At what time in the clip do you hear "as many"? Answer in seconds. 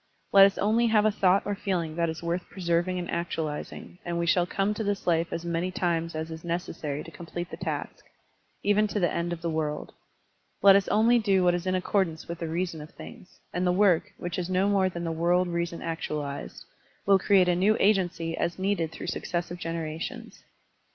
5.31-5.69